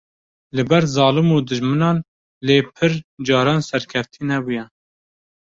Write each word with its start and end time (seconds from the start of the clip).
li 0.55 0.63
ber 0.69 0.83
zalim 0.95 1.27
û 1.35 1.39
dijminan 1.49 1.97
lê 2.47 2.57
pir 2.75 2.93
caran 3.27 3.59
serkeftî 3.69 4.21
nebûye. 4.31 4.63